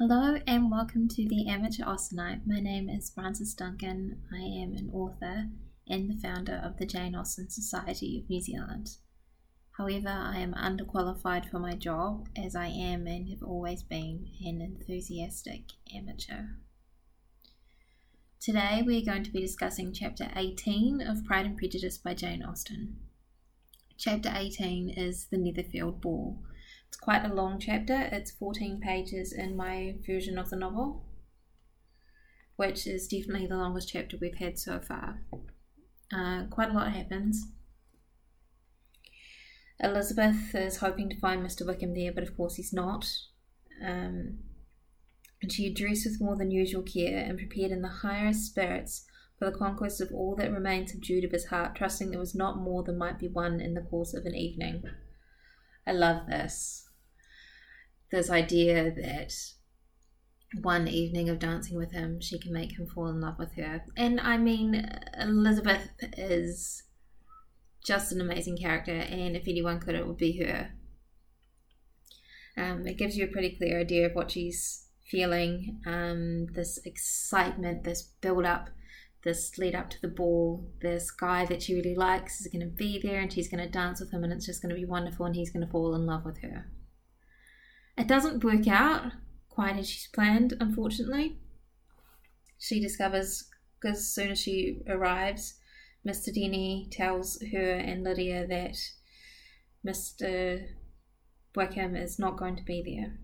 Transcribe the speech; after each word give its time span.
Hello 0.00 0.38
and 0.46 0.70
welcome 0.70 1.08
to 1.08 1.28
the 1.28 1.46
Amateur 1.46 1.84
Austenite. 1.84 2.46
My 2.46 2.58
name 2.58 2.88
is 2.88 3.10
Frances 3.10 3.52
Duncan. 3.52 4.22
I 4.32 4.38
am 4.38 4.72
an 4.74 4.88
author 4.94 5.50
and 5.86 6.08
the 6.08 6.18
founder 6.18 6.58
of 6.64 6.78
the 6.78 6.86
Jane 6.86 7.14
Austen 7.14 7.50
Society 7.50 8.18
of 8.18 8.30
New 8.30 8.40
Zealand. 8.40 8.96
However, 9.76 10.08
I 10.08 10.38
am 10.38 10.54
underqualified 10.54 11.50
for 11.50 11.58
my 11.58 11.74
job 11.74 12.30
as 12.34 12.56
I 12.56 12.68
am 12.68 13.06
and 13.06 13.28
have 13.28 13.42
always 13.42 13.82
been 13.82 14.26
an 14.42 14.62
enthusiastic 14.62 15.64
amateur. 15.94 16.46
Today 18.40 18.82
we 18.82 19.02
are 19.02 19.04
going 19.04 19.24
to 19.24 19.30
be 19.30 19.42
discussing 19.42 19.92
Chapter 19.92 20.30
18 20.34 21.02
of 21.02 21.26
Pride 21.26 21.44
and 21.44 21.58
Prejudice 21.58 21.98
by 21.98 22.14
Jane 22.14 22.42
Austen. 22.42 22.96
Chapter 23.98 24.32
18 24.34 24.88
is 24.88 25.26
the 25.26 25.36
Netherfield 25.36 26.00
Ball 26.00 26.38
it's 26.90 26.98
quite 26.98 27.24
a 27.24 27.32
long 27.32 27.60
chapter. 27.60 28.08
It's 28.10 28.32
14 28.32 28.80
pages 28.80 29.32
in 29.32 29.56
my 29.56 29.94
version 30.04 30.36
of 30.38 30.50
the 30.50 30.56
novel, 30.56 31.04
which 32.56 32.84
is 32.84 33.06
definitely 33.06 33.46
the 33.46 33.56
longest 33.56 33.90
chapter 33.92 34.16
we've 34.20 34.38
had 34.38 34.58
so 34.58 34.80
far. 34.80 35.22
Uh, 36.12 36.46
quite 36.50 36.70
a 36.70 36.72
lot 36.72 36.92
happens. 36.92 37.46
Elizabeth 39.78 40.52
is 40.52 40.78
hoping 40.78 41.08
to 41.08 41.20
find 41.20 41.46
Mr. 41.46 41.64
Wickham 41.64 41.94
there, 41.94 42.10
but 42.12 42.24
of 42.24 42.36
course 42.36 42.56
he's 42.56 42.72
not. 42.72 43.08
Um, 43.86 44.40
and 45.40 45.52
she 45.52 45.72
dressed 45.72 46.06
with 46.06 46.20
more 46.20 46.36
than 46.36 46.50
usual 46.50 46.82
care 46.82 47.24
and 47.24 47.38
prepared 47.38 47.70
in 47.70 47.82
the 47.82 47.88
highest 47.88 48.46
spirits 48.46 49.06
for 49.38 49.48
the 49.48 49.56
conquest 49.56 50.00
of 50.00 50.10
all 50.12 50.34
that 50.34 50.52
remained 50.52 50.90
subdued 50.90 51.22
of 51.22 51.30
his 51.30 51.46
heart, 51.46 51.76
trusting 51.76 52.10
there 52.10 52.18
was 52.18 52.34
not 52.34 52.58
more 52.58 52.82
than 52.82 52.98
might 52.98 53.20
be 53.20 53.28
won 53.28 53.60
in 53.60 53.74
the 53.74 53.80
course 53.80 54.12
of 54.12 54.26
an 54.26 54.34
evening. 54.34 54.82
I 55.90 55.92
love 55.92 56.28
this. 56.28 56.88
This 58.12 58.30
idea 58.30 58.92
that 58.92 59.32
one 60.62 60.86
evening 60.86 61.28
of 61.28 61.40
dancing 61.40 61.76
with 61.76 61.90
him, 61.90 62.20
she 62.20 62.38
can 62.38 62.52
make 62.52 62.78
him 62.78 62.86
fall 62.86 63.08
in 63.08 63.20
love 63.20 63.40
with 63.40 63.56
her. 63.56 63.82
And 63.96 64.20
I 64.20 64.36
mean, 64.36 64.88
Elizabeth 65.18 65.88
is 66.16 66.84
just 67.84 68.12
an 68.12 68.20
amazing 68.20 68.56
character, 68.56 68.92
and 68.92 69.34
if 69.34 69.48
anyone 69.48 69.80
could, 69.80 69.96
it 69.96 70.06
would 70.06 70.16
be 70.16 70.40
her. 70.44 70.70
Um, 72.56 72.86
it 72.86 72.96
gives 72.96 73.16
you 73.16 73.24
a 73.24 73.32
pretty 73.32 73.56
clear 73.56 73.80
idea 73.80 74.06
of 74.06 74.14
what 74.14 74.30
she's 74.30 74.86
feeling 75.10 75.80
um, 75.86 76.46
this 76.54 76.78
excitement, 76.84 77.82
this 77.82 78.02
build 78.20 78.44
up 78.44 78.70
this 79.22 79.58
lead 79.58 79.74
up 79.74 79.90
to 79.90 80.00
the 80.00 80.08
ball, 80.08 80.70
this 80.80 81.10
guy 81.10 81.44
that 81.46 81.62
she 81.62 81.74
really 81.74 81.94
likes 81.94 82.40
is 82.40 82.46
going 82.46 82.60
to 82.60 82.74
be 82.74 82.98
there 82.98 83.20
and 83.20 83.32
she's 83.32 83.48
going 83.48 83.62
to 83.62 83.70
dance 83.70 84.00
with 84.00 84.12
him 84.12 84.24
and 84.24 84.32
it's 84.32 84.46
just 84.46 84.62
going 84.62 84.70
to 84.70 84.80
be 84.80 84.86
wonderful 84.86 85.26
and 85.26 85.36
he's 85.36 85.50
going 85.50 85.64
to 85.64 85.70
fall 85.70 85.94
in 85.94 86.06
love 86.06 86.24
with 86.24 86.38
her. 86.38 86.66
It 87.98 88.06
doesn't 88.06 88.44
work 88.44 88.66
out 88.66 89.12
quite 89.48 89.76
as 89.76 89.88
she's 89.88 90.08
planned, 90.08 90.54
unfortunately. 90.58 91.38
She 92.58 92.80
discovers, 92.80 93.48
as 93.84 94.08
soon 94.08 94.30
as 94.30 94.40
she 94.40 94.80
arrives, 94.88 95.58
Mr. 96.06 96.32
Denny 96.32 96.88
tells 96.90 97.42
her 97.52 97.72
and 97.72 98.02
Lydia 98.02 98.46
that 98.46 98.76
Mr. 99.86 100.66
Wickham 101.54 101.94
is 101.94 102.18
not 102.18 102.38
going 102.38 102.56
to 102.56 102.64
be 102.64 102.82
there 102.82 103.18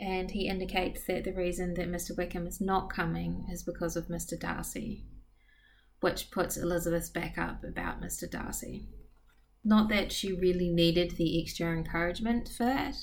and 0.00 0.30
he 0.30 0.48
indicates 0.48 1.04
that 1.04 1.24
the 1.24 1.32
reason 1.32 1.74
that 1.74 1.90
Mr. 1.90 2.16
Wickham 2.16 2.46
is 2.46 2.60
not 2.60 2.92
coming 2.92 3.46
is 3.50 3.62
because 3.62 3.96
of 3.96 4.08
Mr. 4.08 4.38
Darcy, 4.38 5.04
which 6.00 6.30
puts 6.30 6.56
Elizabeth 6.56 7.12
back 7.12 7.36
up 7.36 7.62
about 7.62 8.00
Mr. 8.00 8.28
Darcy. 8.28 8.88
Not 9.62 9.90
that 9.90 10.10
she 10.10 10.32
really 10.32 10.70
needed 10.70 11.12
the 11.12 11.42
extra 11.42 11.70
encouragement 11.70 12.48
for 12.48 12.64
that, 12.64 12.94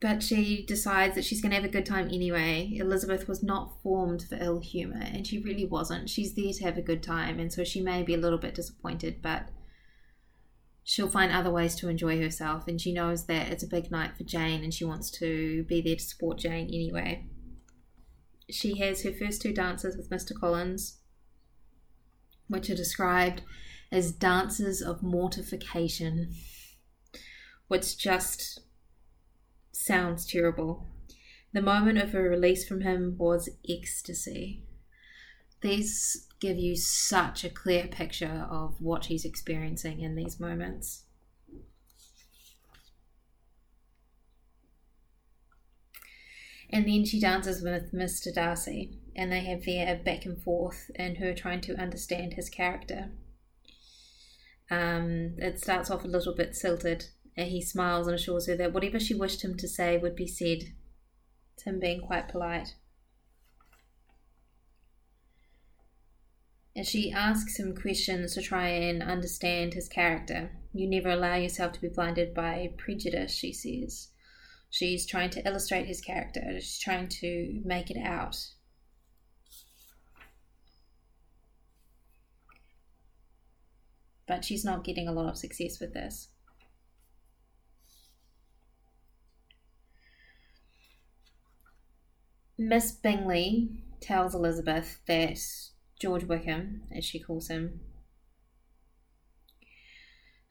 but 0.00 0.22
she 0.22 0.64
decides 0.66 1.14
that 1.14 1.24
she's 1.24 1.40
going 1.40 1.50
to 1.50 1.56
have 1.56 1.64
a 1.64 1.68
good 1.68 1.86
time 1.86 2.06
anyway. 2.06 2.72
Elizabeth 2.74 3.28
was 3.28 3.42
not 3.42 3.80
formed 3.82 4.22
for 4.22 4.36
ill 4.40 4.58
humour, 4.58 5.00
and 5.00 5.26
she 5.26 5.38
really 5.38 5.66
wasn't. 5.66 6.10
She's 6.10 6.34
there 6.34 6.52
to 6.54 6.64
have 6.64 6.76
a 6.76 6.82
good 6.82 7.02
time, 7.02 7.38
and 7.38 7.52
so 7.52 7.62
she 7.62 7.80
may 7.80 8.02
be 8.02 8.14
a 8.14 8.18
little 8.18 8.38
bit 8.38 8.54
disappointed, 8.54 9.22
but 9.22 9.50
she'll 10.90 11.08
find 11.08 11.30
other 11.30 11.52
ways 11.52 11.76
to 11.76 11.88
enjoy 11.88 12.20
herself 12.20 12.66
and 12.66 12.80
she 12.80 12.92
knows 12.92 13.26
that 13.26 13.48
it's 13.48 13.62
a 13.62 13.68
big 13.68 13.92
night 13.92 14.16
for 14.16 14.24
Jane 14.24 14.64
and 14.64 14.74
she 14.74 14.84
wants 14.84 15.08
to 15.12 15.62
be 15.68 15.80
there 15.80 15.94
to 15.94 16.02
support 16.02 16.38
Jane 16.38 16.66
anyway. 16.66 17.26
She 18.50 18.76
has 18.80 19.04
her 19.04 19.12
first 19.12 19.40
two 19.40 19.52
dances 19.52 19.96
with 19.96 20.10
Mr. 20.10 20.34
Collins, 20.34 20.98
which 22.48 22.68
are 22.68 22.74
described 22.74 23.42
as 23.92 24.10
dances 24.10 24.82
of 24.82 25.00
mortification, 25.00 26.34
which 27.68 27.96
just 27.96 28.58
sounds 29.70 30.26
terrible. 30.26 30.88
The 31.52 31.62
moment 31.62 31.98
of 31.98 32.10
her 32.10 32.28
release 32.28 32.66
from 32.66 32.80
him 32.80 33.14
was 33.16 33.48
ecstasy. 33.68 34.64
These 35.60 36.26
give 36.40 36.58
you 36.58 36.74
such 36.74 37.44
a 37.44 37.50
clear 37.50 37.86
picture 37.86 38.46
of 38.50 38.80
what 38.80 39.04
she's 39.04 39.24
experiencing 39.24 40.00
in 40.00 40.14
these 40.16 40.40
moments. 40.40 41.04
And 46.72 46.86
then 46.86 47.04
she 47.04 47.20
dances 47.20 47.62
with 47.62 47.92
Mr. 47.92 48.32
Darcy, 48.32 48.98
and 49.16 49.30
they 49.30 49.40
have 49.40 49.64
their 49.64 49.96
back 49.96 50.24
and 50.24 50.40
forth, 50.40 50.90
and 50.94 51.18
her 51.18 51.34
trying 51.34 51.60
to 51.62 51.74
understand 51.74 52.34
his 52.34 52.48
character. 52.48 53.10
Um, 54.70 55.34
it 55.38 55.58
starts 55.58 55.90
off 55.90 56.04
a 56.04 56.08
little 56.08 56.34
bit 56.34 56.54
silted, 56.54 57.06
and 57.36 57.48
he 57.48 57.60
smiles 57.60 58.06
and 58.06 58.14
assures 58.14 58.46
her 58.46 58.56
that 58.56 58.72
whatever 58.72 59.00
she 59.00 59.14
wished 59.14 59.42
him 59.44 59.56
to 59.56 59.66
say 59.66 59.98
would 59.98 60.14
be 60.14 60.28
said. 60.28 60.72
It's 61.54 61.64
him 61.64 61.80
being 61.80 62.00
quite 62.00 62.28
polite. 62.28 62.76
And 66.76 66.86
she 66.86 67.10
asks 67.10 67.58
him 67.58 67.76
questions 67.76 68.34
to 68.34 68.42
try 68.42 68.68
and 68.68 69.02
understand 69.02 69.74
his 69.74 69.88
character. 69.88 70.50
You 70.72 70.88
never 70.88 71.10
allow 71.10 71.34
yourself 71.34 71.72
to 71.72 71.80
be 71.80 71.88
blinded 71.88 72.32
by 72.32 72.72
prejudice, 72.78 73.32
she 73.32 73.52
says. 73.52 74.08
She's 74.70 75.04
trying 75.04 75.30
to 75.30 75.46
illustrate 75.46 75.86
his 75.86 76.00
character, 76.00 76.42
she's 76.60 76.78
trying 76.78 77.08
to 77.08 77.60
make 77.64 77.90
it 77.90 77.98
out. 78.00 78.36
But 84.28 84.44
she's 84.44 84.64
not 84.64 84.84
getting 84.84 85.08
a 85.08 85.12
lot 85.12 85.28
of 85.28 85.36
success 85.36 85.80
with 85.80 85.92
this. 85.92 86.28
Miss 92.56 92.92
Bingley 92.92 93.70
tells 94.00 94.34
Elizabeth 94.36 95.00
that 95.06 95.38
George 96.00 96.24
Wickham, 96.24 96.82
as 96.90 97.04
she 97.04 97.20
calls 97.20 97.48
him, 97.48 97.80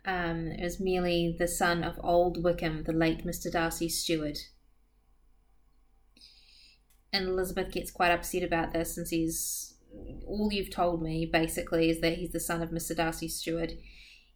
um, 0.05 0.47
is 0.51 0.79
merely 0.79 1.35
the 1.37 1.47
son 1.47 1.83
of 1.83 1.99
old 2.03 2.43
Wickham, 2.43 2.83
the 2.83 2.93
late 2.93 3.25
Mr. 3.25 3.51
Darcy's 3.51 3.99
steward. 3.99 4.37
And 7.11 7.27
Elizabeth 7.27 7.71
gets 7.71 7.89
quite 7.89 8.11
upset 8.11 8.43
about 8.43 8.73
this 8.73 8.95
and 8.95 9.07
says, 9.07 9.73
All 10.27 10.53
you've 10.53 10.69
told 10.69 11.01
me 11.01 11.25
basically 11.25 11.89
is 11.89 11.99
that 12.01 12.19
he's 12.19 12.31
the 12.31 12.39
son 12.39 12.61
of 12.61 12.69
Mr. 12.69 12.95
Darcy's 12.95 13.35
steward. 13.35 13.73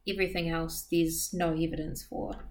Everything 0.07 0.49
else 0.49 0.87
there's 0.89 1.31
no 1.31 1.53
evidence 1.53 2.01
for. 2.01 2.43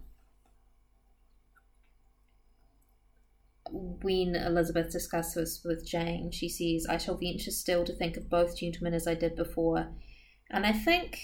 When 3.73 4.37
Elizabeth 4.37 4.91
discusses 4.91 5.63
with 5.65 5.87
Jane, 5.87 6.31
she 6.31 6.49
says, 6.49 6.87
I 6.89 6.99
shall 6.99 7.17
venture 7.17 7.51
still 7.51 7.85
to 7.85 7.95
think 7.95 8.17
of 8.17 8.29
both 8.29 8.59
gentlemen 8.59 8.93
as 8.93 9.07
I 9.07 9.15
did 9.15 9.35
before. 9.35 9.93
And 10.51 10.67
I 10.67 10.73
think 10.73 11.19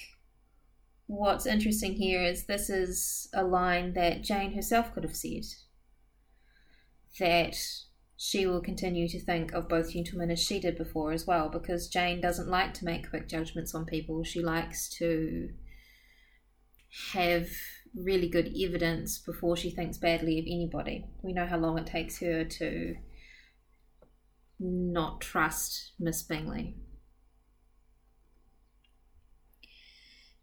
what's 1.06 1.47
interesting 1.47 1.94
here 1.94 2.22
is 2.22 2.47
this 2.47 2.70
is 2.70 3.28
a 3.34 3.44
line 3.44 3.92
that 3.94 4.22
Jane 4.22 4.54
herself 4.54 4.92
could 4.94 5.04
have 5.04 5.16
said. 5.16 5.45
That 7.21 7.56
she 8.16 8.47
will 8.47 8.62
continue 8.62 9.09
to 9.09 9.21
think 9.21 9.53
of 9.53 9.68
both 9.68 9.92
gentlemen 9.92 10.30
as 10.30 10.42
she 10.42 10.59
did 10.59 10.78
before 10.78 11.12
as 11.12 11.27
well, 11.27 11.48
because 11.48 11.89
Jane 11.89 12.21
doesn't 12.21 12.48
like 12.48 12.72
to 12.74 12.84
make 12.84 13.10
quick 13.10 13.28
judgments 13.28 13.74
on 13.74 13.84
people. 13.84 14.24
She 14.24 14.42
likes 14.42 14.89
to 14.98 15.51
have 17.12 17.48
really 17.95 18.29
good 18.29 18.53
evidence 18.57 19.19
before 19.19 19.57
she 19.57 19.71
thinks 19.71 19.99
badly 19.99 20.39
of 20.39 20.45
anybody. 20.47 21.05
We 21.23 21.33
know 21.33 21.47
how 21.47 21.59
long 21.59 21.79
it 21.79 21.87
takes 21.87 22.21
her 22.21 22.45
to 22.45 22.97
not 24.59 25.21
trust 25.21 25.93
Miss 25.99 26.23
Bingley. 26.23 26.77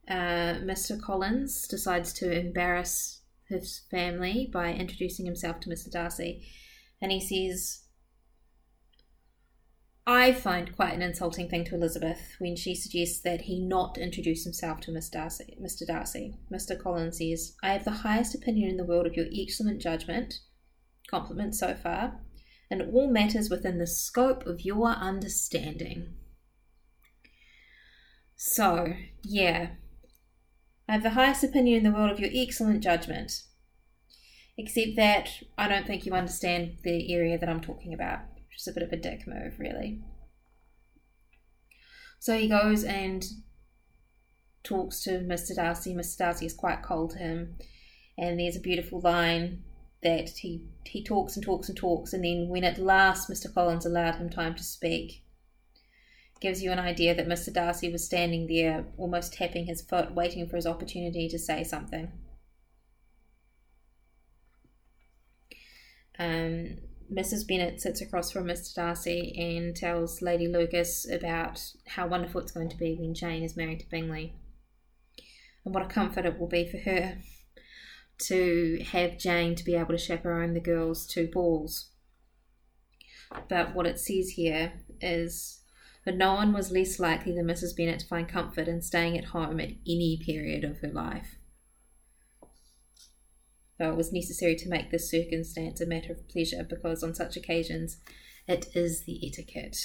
Uh, 0.08 0.62
Mr. 0.62 1.02
Collins 1.02 1.68
decides 1.68 2.14
to 2.14 2.32
embarrass 2.32 3.22
his 3.50 3.82
family 3.90 4.50
by 4.52 4.72
introducing 4.72 5.26
himself 5.26 5.60
to 5.62 5.70
Mr. 5.70 5.92
Darcy, 5.92 6.48
and 7.02 7.12
he 7.12 7.20
says, 7.20 7.85
I 10.08 10.34
find 10.34 10.76
quite 10.76 10.94
an 10.94 11.02
insulting 11.02 11.50
thing 11.50 11.66
to 11.66 11.76
Elizabeth 11.76 12.36
when 12.38 12.56
she 12.56 12.76
suggests 12.76 13.20
that 13.22 13.42
he 13.42 13.60
not 13.60 13.98
introduce 13.98 14.44
himself 14.44 14.80
to 14.82 14.92
Miss 14.92 15.10
Darcy. 15.10 15.58
Mr. 15.60 15.86
Darcy. 15.86 16.38
Mr. 16.54 16.80
Collins 16.80 17.18
says, 17.18 17.56
I 17.64 17.74
have 17.74 17.86
the 17.86 17.92
highest 17.92 18.36
opinion 18.36 18.70
in 18.70 18.78
the 18.78 18.84
world 18.84 19.08
of 19.08 19.16
your 19.16 19.26
excellent 19.36 19.82
judgment, 19.82 20.42
compliment 21.10 21.56
so 21.56 21.74
far, 21.74 22.20
and 22.70 22.84
all 22.84 23.10
matters 23.10 23.50
within 23.50 23.80
the 23.80 23.88
scope 23.88 24.46
of 24.46 24.62
your 24.62 24.90
understanding. 24.90 26.14
So, 28.36 28.94
yeah. 29.24 29.70
I 30.88 30.94
have 30.94 31.04
the 31.04 31.12
highest 31.12 31.44
opinion 31.44 31.78
in 31.78 31.92
the 31.92 31.98
world 31.98 32.12
of 32.12 32.20
your 32.20 32.30
excellent 32.32 32.84
judgment. 32.84 33.42
Except 34.56 34.96
that 34.98 35.30
I 35.58 35.68
don't 35.68 35.88
think 35.88 36.06
you 36.06 36.14
understand 36.14 36.78
the 36.84 37.12
area 37.12 37.40
that 37.40 37.50
I'm 37.50 37.62
talking 37.62 37.92
about. 37.92 38.20
Just 38.56 38.68
a 38.68 38.72
bit 38.72 38.84
of 38.84 38.92
a 38.92 38.98
dick 38.98 39.28
move, 39.28 39.60
really. 39.60 40.00
So 42.20 42.38
he 42.38 42.48
goes 42.48 42.84
and 42.84 43.24
talks 44.64 45.04
to 45.04 45.20
Mr. 45.20 45.56
Darcy. 45.56 45.94
Mr. 45.94 46.18
Darcy 46.18 46.46
is 46.46 46.54
quite 46.54 46.82
cold 46.82 47.12
to 47.12 47.20
him. 47.20 47.58
And 48.18 48.40
there's 48.40 48.56
a 48.56 48.62
beautiful 48.62 49.02
line 49.02 49.64
that 50.02 50.30
he 50.30 50.64
he 50.86 51.04
talks 51.04 51.36
and 51.36 51.44
talks 51.44 51.68
and 51.68 51.78
talks, 51.78 52.14
and 52.14 52.24
then 52.24 52.48
when 52.48 52.64
at 52.64 52.78
last 52.78 53.30
Mr. 53.30 53.54
Collins 53.54 53.86
allowed 53.86 54.16
him 54.16 54.30
time 54.30 54.54
to 54.56 54.64
speak, 54.64 55.24
gives 56.40 56.62
you 56.62 56.72
an 56.72 56.80
idea 56.80 57.16
that 57.16 57.28
Mr. 57.28 57.52
Darcy 57.52 57.92
was 57.92 58.06
standing 58.06 58.48
there, 58.48 58.86
almost 58.98 59.34
tapping 59.34 59.66
his 59.66 59.82
foot, 59.82 60.14
waiting 60.14 60.48
for 60.48 60.58
his 60.58 60.68
opportunity 60.68 61.28
to 61.28 61.40
say 61.40 61.64
something. 61.64 62.12
Um, 66.20 66.78
Mrs. 67.12 67.48
Bennet 67.48 67.80
sits 67.80 68.02
across 68.02 68.32
from 68.32 68.46
Mr. 68.46 68.74
Darcy 68.74 69.34
and 69.38 69.76
tells 69.76 70.22
Lady 70.22 70.48
Lucas 70.48 71.10
about 71.10 71.62
how 71.88 72.08
wonderful 72.08 72.42
it's 72.42 72.52
going 72.52 72.70
to 72.70 72.78
be 72.78 72.96
when 72.96 73.14
Jane 73.14 73.44
is 73.44 73.56
married 73.56 73.82
to 73.82 73.90
Bingley, 73.90 74.34
and 75.64 75.74
what 75.74 75.86
a 75.86 75.88
comfort 75.88 76.26
it 76.26 76.40
will 76.40 76.48
be 76.48 76.68
for 76.68 76.78
her 76.80 77.20
to 78.18 78.84
have 78.92 79.18
Jane 79.18 79.56
to 79.56 79.64
be 79.64 79.76
able 79.76 79.92
to 79.92 79.98
chaperone 79.98 80.54
the 80.54 80.60
girls 80.60 81.06
to 81.08 81.28
balls. 81.28 81.92
But 83.50 83.76
what 83.76 83.88
it 83.88 84.00
says 84.00 84.30
here 84.30 84.74
is 85.02 85.62
that 86.06 86.16
no 86.16 86.34
one 86.34 86.54
was 86.54 86.72
less 86.72 87.00
likely 87.00 87.36
than 87.36 87.46
Mrs. 87.46 87.76
Bennet 87.76 88.00
to 88.00 88.08
find 88.08 88.28
comfort 88.28 88.68
in 88.68 88.82
staying 88.82 89.18
at 89.18 89.26
home 89.26 89.60
at 89.60 89.72
any 89.88 90.20
period 90.24 90.64
of 90.64 90.80
her 90.80 90.88
life. 90.88 91.36
Though 93.78 93.92
it 93.92 93.98
was 93.98 94.14
necessary 94.14 94.56
to 94.56 94.70
make 94.70 94.90
this 94.90 95.10
circumstance 95.10 95.82
a 95.82 95.86
matter 95.86 96.14
of 96.14 96.28
pleasure 96.30 96.64
because 96.64 97.04
on 97.04 97.14
such 97.14 97.36
occasions 97.36 97.98
it 98.48 98.68
is 98.76 99.04
the 99.04 99.20
etiquette. 99.28 99.78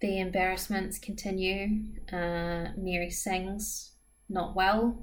The 0.00 0.20
embarrassments 0.20 0.98
continue. 0.98 1.84
Uh, 2.12 2.68
Mary 2.76 3.10
sings 3.10 3.94
not 4.28 4.54
well, 4.54 4.96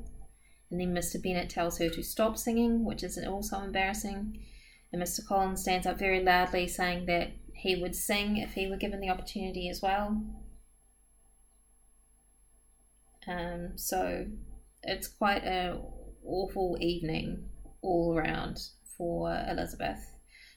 and 0.71 0.79
then 0.79 0.93
Mr. 0.93 1.21
Bennet 1.21 1.49
tells 1.49 1.79
her 1.79 1.89
to 1.89 2.03
stop 2.03 2.37
singing, 2.37 2.85
which 2.85 3.03
is 3.03 3.17
also 3.17 3.59
embarrassing. 3.59 4.39
And 4.93 5.01
Mr. 5.01 5.25
Collins 5.25 5.61
stands 5.61 5.85
up 5.85 5.99
very 5.99 6.23
loudly, 6.23 6.67
saying 6.67 7.07
that 7.07 7.31
he 7.53 7.75
would 7.75 7.95
sing 7.95 8.37
if 8.37 8.53
he 8.53 8.67
were 8.67 8.77
given 8.77 9.01
the 9.01 9.09
opportunity 9.09 9.67
as 9.69 9.81
well. 9.81 10.21
Um, 13.27 13.77
so 13.77 14.27
it's 14.83 15.07
quite 15.07 15.44
a 15.44 15.80
awful 16.24 16.77
evening 16.80 17.50
all 17.81 18.18
around 18.18 18.60
for 18.98 19.31
Elizabeth. 19.50 20.00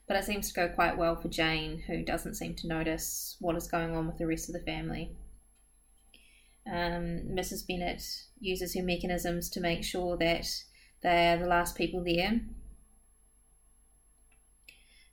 But 0.07 0.17
it 0.17 0.25
seems 0.25 0.49
to 0.49 0.55
go 0.55 0.69
quite 0.69 0.97
well 0.97 1.17
for 1.17 1.29
Jane, 1.29 1.83
who 1.87 2.03
doesn't 2.03 2.37
seem 2.37 2.55
to 2.57 2.69
notice 2.69 3.37
what 3.41 3.57
is 3.57 3.69
going 3.69 3.95
on 3.95 4.07
with 4.07 4.17
the 4.17 4.27
rest 4.27 4.49
of 4.49 4.55
the 4.55 4.65
family. 4.65 5.17
Um, 6.67 7.29
Mrs. 7.31 7.67
Bennet 7.67 8.03
uses 8.41 8.75
her 8.75 8.83
mechanisms 8.83 9.51
to 9.51 9.61
make 9.61 9.85
sure 9.85 10.17
that 10.17 10.47
they 11.03 11.29
are 11.29 11.39
the 11.39 11.47
last 11.47 11.77
people 11.77 12.03
there. 12.03 12.41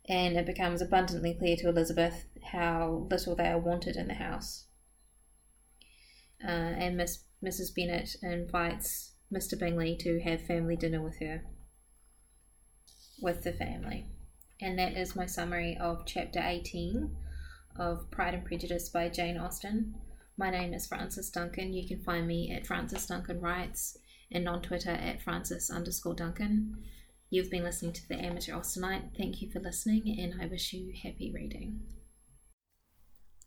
And 0.08 0.36
it 0.36 0.46
becomes 0.46 0.80
abundantly 0.80 1.34
clear 1.34 1.56
to 1.56 1.68
Elizabeth 1.68 2.24
how 2.52 3.06
little 3.10 3.34
they 3.34 3.48
are 3.48 3.58
wanted 3.58 3.96
in 3.96 4.08
the 4.08 4.14
house. 4.14 4.64
Uh, 6.42 6.50
and 6.50 6.96
Miss, 6.96 7.24
Mrs. 7.44 7.74
Bennet 7.74 8.16
invites 8.22 9.12
Mr. 9.32 9.58
Bingley 9.58 9.96
to 10.00 10.20
have 10.20 10.46
family 10.46 10.76
dinner 10.76 11.02
with 11.02 11.18
her, 11.20 11.44
with 13.20 13.42
the 13.44 13.52
family. 13.52 14.06
And 14.60 14.78
that 14.78 14.96
is 14.96 15.16
my 15.16 15.26
summary 15.26 15.76
of 15.78 16.06
chapter 16.06 16.40
18 16.42 17.14
of 17.78 18.10
Pride 18.10 18.34
and 18.34 18.44
Prejudice 18.44 18.88
by 18.88 19.08
Jane 19.08 19.36
Austen. 19.36 19.94
My 20.38 20.50
name 20.50 20.72
is 20.72 20.86
Frances 20.86 21.30
Duncan. 21.30 21.74
You 21.74 21.86
can 21.86 22.02
find 22.02 22.26
me 22.26 22.50
at 22.54 22.66
Frances 22.66 23.06
Duncan 23.06 23.40
Writes 23.40 23.98
and 24.32 24.48
on 24.48 24.62
Twitter 24.62 24.90
at 24.90 25.22
Frances 25.22 25.70
underscore 25.70 26.14
Duncan. 26.14 26.82
You've 27.28 27.50
been 27.50 27.64
listening 27.64 27.92
to 27.94 28.08
the 28.08 28.16
Amateur 28.16 28.52
Austenite. 28.52 29.16
Thank 29.16 29.42
you 29.42 29.50
for 29.50 29.60
listening, 29.60 30.16
and 30.18 30.40
I 30.40 30.46
wish 30.46 30.72
you 30.72 30.92
happy 31.02 31.32
reading. 31.34 31.80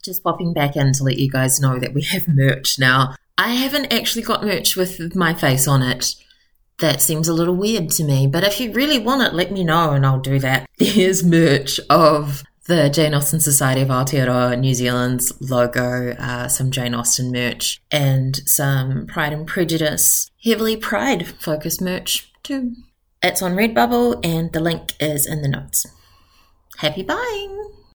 Just 0.04 0.24
popping 0.24 0.54
back 0.54 0.76
in 0.76 0.94
to 0.94 1.04
let 1.04 1.18
you 1.18 1.30
guys 1.30 1.60
know 1.60 1.80
that 1.80 1.94
we 1.94 2.04
have 2.04 2.28
merch 2.28 2.78
now. 2.78 3.16
I 3.40 3.54
haven't 3.54 3.94
actually 3.94 4.24
got 4.24 4.44
merch 4.44 4.76
with 4.76 5.16
my 5.16 5.34
face 5.34 5.66
on 5.66 5.82
it 5.82 6.14
that 6.80 7.02
seems 7.02 7.30
a 7.30 7.34
little 7.34 7.56
weird 7.56 7.90
to 7.92 8.04
me. 8.04 8.28
But 8.28 8.44
if 8.44 8.60
you 8.60 8.74
really 8.74 9.00
want 9.00 9.22
it, 9.22 9.34
let 9.34 9.50
me 9.50 9.64
know 9.64 9.92
and 9.92 10.06
I'll 10.06 10.20
do 10.20 10.40
that. 10.40 10.70
There's 10.78 11.24
merch 11.24 11.80
of 11.90 12.44
the 12.68 12.90
Jane 12.90 13.14
Austen 13.14 13.40
Society 13.40 13.80
of 13.80 13.88
Aotearoa 13.88 14.60
New 14.60 14.74
Zealand's 14.74 15.32
logo, 15.40 16.12
uh, 16.20 16.50
some 16.50 16.70
Jane 16.70 16.94
Austen 16.94 17.32
merch, 17.32 17.82
and 17.90 18.36
some 18.46 19.08
Pride 19.08 19.32
and 19.32 19.48
Prejudice, 19.48 20.30
heavily 20.44 20.76
Pride 20.76 21.26
focused 21.26 21.82
merch 21.82 22.30
too. 22.44 22.74
It's 23.24 23.42
on 23.42 23.54
Redbubble 23.54 24.20
and 24.26 24.52
the 24.52 24.60
link 24.60 24.96
is 25.00 25.26
in 25.26 25.44
the 25.44 25.48
notes. 25.48 25.86
Happy 26.80 27.04
buying! 27.04 27.79